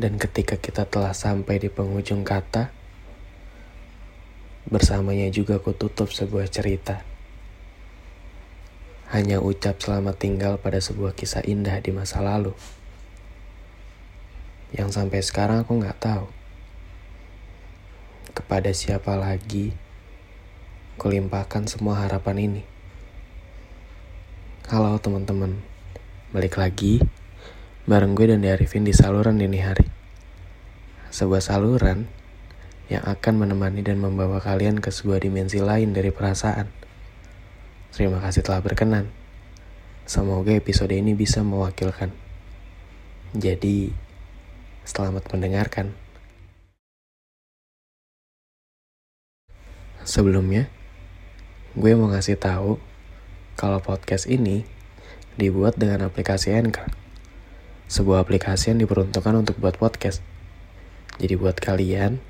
[0.00, 2.72] Dan ketika kita telah sampai di penghujung kata,
[4.64, 7.04] bersamanya juga ku tutup sebuah cerita.
[9.12, 12.56] Hanya ucap selamat tinggal pada sebuah kisah indah di masa lalu.
[14.72, 16.32] Yang sampai sekarang aku nggak tahu.
[18.32, 19.76] Kepada siapa lagi
[20.96, 22.62] kulimpahkan semua harapan ini.
[24.72, 25.60] Halo teman-teman,
[26.32, 27.04] balik lagi
[27.90, 29.82] bareng gue dan Arifin di saluran dini hari.
[31.10, 32.06] Sebuah saluran
[32.86, 36.70] yang akan menemani dan membawa kalian ke sebuah dimensi lain dari perasaan.
[37.90, 39.10] Terima kasih telah berkenan.
[40.06, 42.14] Semoga episode ini bisa mewakilkan.
[43.34, 43.90] Jadi,
[44.86, 45.90] selamat mendengarkan.
[50.06, 50.70] Sebelumnya,
[51.74, 52.78] gue mau ngasih tahu
[53.58, 54.62] kalau podcast ini
[55.34, 57.09] dibuat dengan aplikasi Anchor
[57.90, 60.22] sebuah aplikasi yang diperuntukkan untuk buat podcast.
[61.18, 62.22] Jadi buat kalian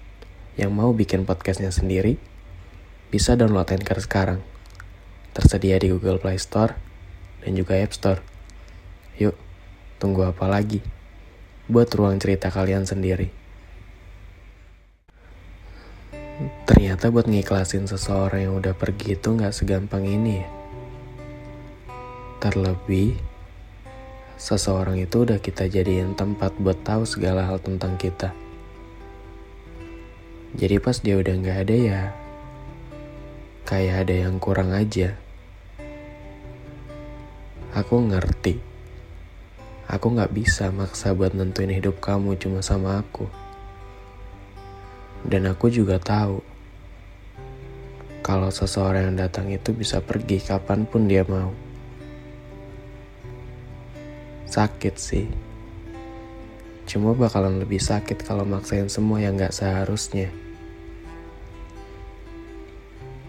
[0.56, 2.16] yang mau bikin podcastnya sendiri,
[3.12, 4.40] bisa download Anchor sekarang.
[5.36, 6.72] Tersedia di Google Play Store
[7.44, 8.24] dan juga App Store.
[9.20, 9.36] Yuk,
[10.00, 10.80] tunggu apa lagi?
[11.68, 13.28] Buat ruang cerita kalian sendiri.
[16.64, 20.48] Ternyata buat ngiklasin seseorang yang udah pergi itu nggak segampang ini ya.
[22.40, 23.29] Terlebih,
[24.40, 28.32] seseorang itu udah kita jadiin tempat buat tahu segala hal tentang kita.
[30.56, 32.02] Jadi pas dia udah nggak ada ya,
[33.68, 35.12] kayak ada yang kurang aja.
[37.76, 38.56] Aku ngerti.
[39.92, 43.28] Aku nggak bisa maksa buat nentuin hidup kamu cuma sama aku.
[45.20, 46.40] Dan aku juga tahu
[48.24, 51.69] kalau seseorang yang datang itu bisa pergi kapan pun dia mau.
[54.50, 55.30] Sakit sih.
[56.82, 60.26] Cuma bakalan lebih sakit kalau maksain semua yang gak seharusnya.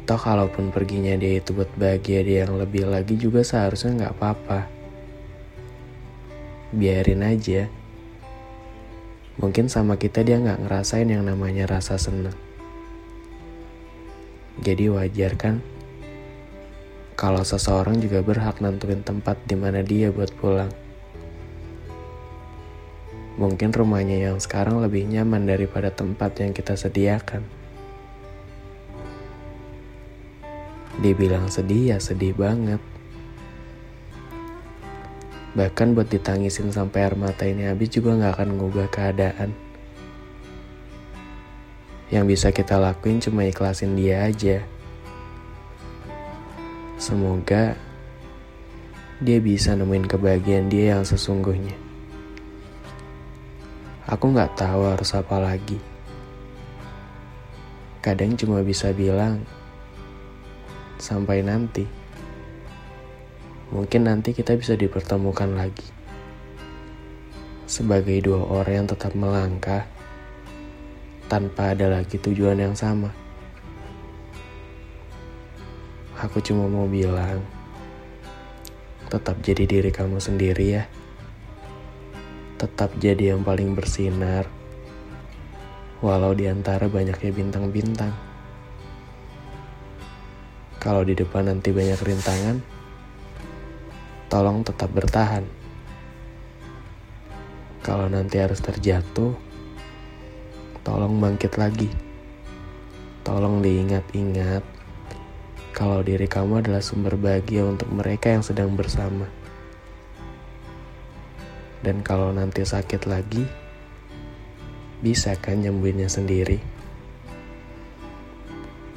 [0.10, 4.60] Toh kalaupun perginya dia itu buat bahagia dia yang lebih lagi juga seharusnya gak apa-apa.
[6.74, 7.70] Biarin aja.
[9.38, 12.34] Mungkin sama kita dia gak ngerasain yang namanya rasa senang.
[14.58, 15.62] Jadi wajar kan?
[17.14, 20.74] Kalau seseorang juga berhak nentuin tempat di mana dia buat pulang.
[23.42, 27.42] Mungkin rumahnya yang sekarang lebih nyaman daripada tempat yang kita sediakan.
[31.02, 32.78] Dibilang sedih ya sedih banget.
[35.58, 39.58] Bahkan buat ditangisin sampai air mata ini habis juga gak akan ngubah keadaan.
[42.14, 44.62] Yang bisa kita lakuin cuma ikhlasin dia aja.
[47.02, 47.74] Semoga
[49.18, 51.91] dia bisa nemuin kebahagiaan dia yang sesungguhnya.
[54.12, 55.80] Aku nggak tahu harus apa lagi.
[58.04, 59.48] Kadang cuma bisa bilang,
[61.00, 61.88] sampai nanti.
[63.72, 65.88] Mungkin nanti kita bisa dipertemukan lagi.
[67.72, 69.88] Sebagai dua orang yang tetap melangkah,
[71.32, 73.16] tanpa ada lagi tujuan yang sama.
[76.20, 77.40] Aku cuma mau bilang,
[79.08, 80.84] tetap jadi diri kamu sendiri ya
[82.62, 84.46] tetap jadi yang paling bersinar,
[85.98, 88.14] walau di antara banyaknya bintang-bintang.
[90.78, 92.62] Kalau di depan nanti banyak rintangan,
[94.30, 95.42] tolong tetap bertahan.
[97.82, 99.34] Kalau nanti harus terjatuh,
[100.86, 101.90] tolong bangkit lagi.
[103.26, 104.62] Tolong diingat-ingat
[105.74, 109.41] kalau diri kamu adalah sumber bahagia untuk mereka yang sedang bersama.
[111.82, 113.42] Dan kalau nanti sakit lagi,
[115.02, 116.62] bisa kan nyembuhinnya sendiri?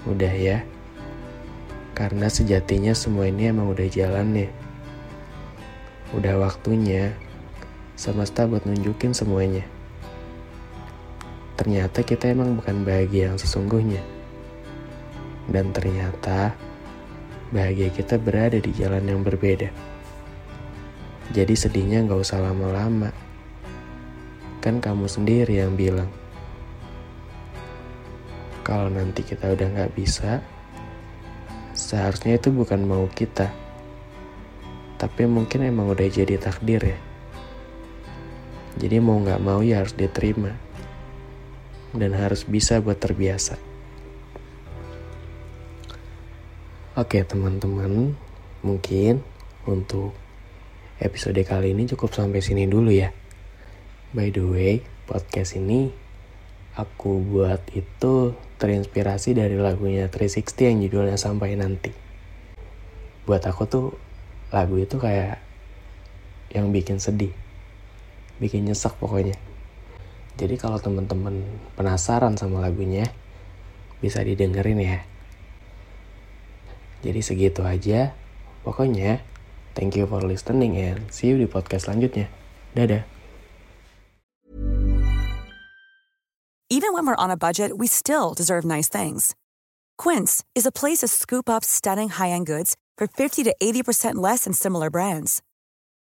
[0.04, 0.60] Udah ya,
[1.96, 4.50] karena sejatinya semua ini emang udah jalan nih.
[6.12, 7.16] Udah waktunya
[7.96, 9.64] semesta buat nunjukin semuanya.
[11.56, 14.02] Ternyata kita emang bukan bahagia yang sesungguhnya.
[15.48, 16.52] Dan ternyata
[17.48, 19.70] bahagia kita berada di jalan yang berbeda.
[21.32, 23.09] Jadi sedihnya nggak usah lama-lama.
[24.61, 26.11] Kan kamu sendiri yang bilang.
[28.61, 30.44] Kalau nanti kita udah nggak bisa,
[31.73, 33.49] seharusnya itu bukan mau kita.
[35.00, 36.99] Tapi mungkin emang udah jadi takdir ya.
[38.81, 40.53] Jadi mau nggak mau ya harus diterima.
[41.94, 43.55] Dan harus bisa buat terbiasa.
[46.94, 48.15] Oke teman-teman,
[48.62, 49.21] mungkin
[49.67, 50.24] untuk
[51.02, 53.11] episode kali ini cukup sampai sini dulu ya.
[54.14, 54.73] By the way,
[55.11, 55.91] podcast ini
[56.79, 61.91] aku buat itu terinspirasi dari lagunya 360 yang judulnya Sampai Nanti.
[63.26, 63.87] Buat aku tuh
[64.55, 65.43] lagu itu kayak
[66.55, 67.35] yang bikin sedih,
[68.38, 69.35] bikin nyesek pokoknya.
[70.38, 71.43] Jadi kalau teman-teman
[71.75, 73.11] penasaran sama lagunya,
[73.99, 74.99] bisa didengerin ya.
[77.02, 78.14] Jadi segitu aja.
[78.64, 79.20] Pokoknya
[79.75, 82.31] Thank you for listening and see you di podcast selanjutnya.
[82.75, 83.05] Dadah.
[86.71, 89.35] Even when we're on a budget, we still deserve nice things.
[89.97, 94.44] Quince is a place to scoop up stunning high-end goods for 50 to 80% less
[94.44, 95.41] than similar brands.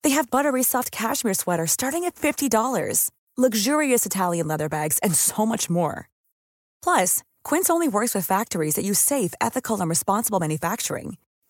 [0.05, 5.45] They have buttery soft cashmere sweaters starting at $50, luxurious Italian leather bags, and so
[5.45, 6.09] much more.
[6.83, 11.17] Plus, Quince only works with factories that use safe, ethical, and responsible manufacturing.